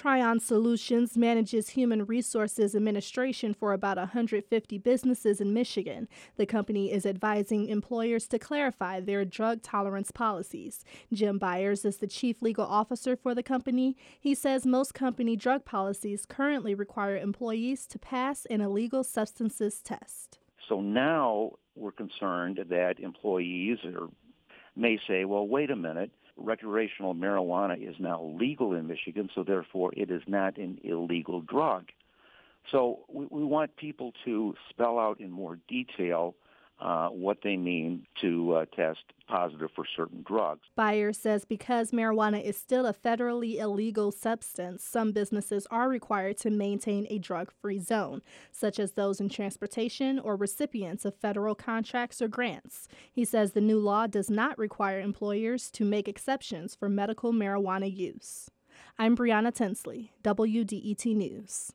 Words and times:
Trion 0.00 0.40
Solutions 0.40 1.18
manages 1.18 1.68
human 1.68 2.06
resources 2.06 2.74
administration 2.74 3.52
for 3.52 3.74
about 3.74 3.98
150 3.98 4.78
businesses 4.78 5.42
in 5.42 5.52
Michigan. 5.52 6.08
The 6.38 6.46
company 6.46 6.90
is 6.90 7.04
advising 7.04 7.68
employers 7.68 8.26
to 8.28 8.38
clarify 8.38 9.00
their 9.00 9.26
drug 9.26 9.60
tolerance 9.60 10.10
policies. 10.10 10.86
Jim 11.12 11.36
Byers 11.36 11.84
is 11.84 11.98
the 11.98 12.06
chief 12.06 12.40
legal 12.40 12.64
officer 12.64 13.14
for 13.14 13.34
the 13.34 13.42
company. 13.42 13.94
He 14.18 14.34
says 14.34 14.64
most 14.64 14.94
company 14.94 15.36
drug 15.36 15.66
policies 15.66 16.24
currently 16.24 16.74
require 16.74 17.18
employees 17.18 17.86
to 17.88 17.98
pass 17.98 18.46
an 18.46 18.62
illegal 18.62 19.04
substances 19.04 19.82
test. 19.82 20.38
So 20.66 20.80
now 20.80 21.50
we're 21.74 21.92
concerned 21.92 22.58
that 22.70 23.00
employees 23.00 23.76
are, 23.84 24.08
may 24.74 24.98
say, 25.06 25.26
well, 25.26 25.46
wait 25.46 25.70
a 25.70 25.76
minute 25.76 26.10
recreational 26.40 27.14
marijuana 27.14 27.76
is 27.76 27.94
now 27.98 28.34
legal 28.38 28.74
in 28.74 28.86
Michigan, 28.86 29.28
so 29.34 29.44
therefore 29.44 29.92
it 29.96 30.10
is 30.10 30.22
not 30.26 30.56
an 30.56 30.78
illegal 30.82 31.40
drug. 31.40 31.90
So 32.70 33.00
we, 33.12 33.26
we 33.30 33.44
want 33.44 33.76
people 33.76 34.12
to 34.24 34.54
spell 34.68 34.98
out 34.98 35.20
in 35.20 35.30
more 35.30 35.58
detail 35.68 36.34
uh, 36.80 37.08
what 37.08 37.38
they 37.42 37.56
mean 37.56 38.06
to 38.20 38.54
uh, 38.54 38.64
test 38.74 39.00
positive 39.28 39.70
for 39.76 39.84
certain 39.96 40.24
drugs. 40.26 40.60
Byers 40.74 41.18
says 41.18 41.44
because 41.44 41.92
marijuana 41.92 42.42
is 42.42 42.56
still 42.56 42.86
a 42.86 42.94
federally 42.94 43.58
illegal 43.58 44.10
substance, 44.10 44.82
some 44.82 45.12
businesses 45.12 45.66
are 45.70 45.88
required 45.88 46.36
to 46.38 46.50
maintain 46.50 47.06
a 47.10 47.18
drug 47.18 47.52
free 47.60 47.78
zone, 47.78 48.22
such 48.50 48.78
as 48.78 48.92
those 48.92 49.20
in 49.20 49.28
transportation 49.28 50.18
or 50.18 50.36
recipients 50.36 51.04
of 51.04 51.14
federal 51.14 51.54
contracts 51.54 52.20
or 52.20 52.28
grants. 52.28 52.88
He 53.12 53.24
says 53.24 53.52
the 53.52 53.60
new 53.60 53.78
law 53.78 54.06
does 54.06 54.30
not 54.30 54.58
require 54.58 55.00
employers 55.00 55.70
to 55.72 55.84
make 55.84 56.08
exceptions 56.08 56.74
for 56.74 56.88
medical 56.88 57.32
marijuana 57.32 57.94
use. 57.94 58.50
I'm 58.98 59.16
Brianna 59.16 59.54
Tinsley, 59.54 60.12
WDET 60.22 61.14
News. 61.14 61.72